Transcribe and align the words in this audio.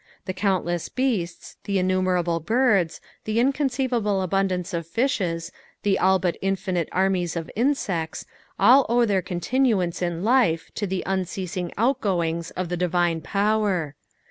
The 0.25 0.33
counlleas 0.33 0.89
beasts, 0.89 1.57
the 1.65 1.77
innumerable 1.77 2.39
birds, 2.39 3.01
the 3.25 3.39
inconceivable 3.39 4.23
abundance 4.23 4.73
of 4.73 4.87
fishes, 4.87 5.51
the 5.83 5.99
all 5.99 6.17
but 6.17 6.37
infinite 6.41 6.89
umies 6.89 7.35
of 7.37 7.51
inaecta, 7.55 8.25
all 8.57 8.87
owe 8.89 9.05
tbeir 9.05 9.21
coatinuance 9.21 10.01
in 10.01 10.23
life 10.23 10.71
to 10.73 10.87
the 10.87 11.03
unceasing 11.05 11.71
outgoings 11.77 12.49
of 12.49 12.69
th« 12.69 12.79
divine 12.79 13.21
power. 13.21 13.93